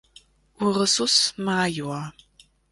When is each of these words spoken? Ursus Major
Ursus 0.59 1.29
Major 1.37 2.01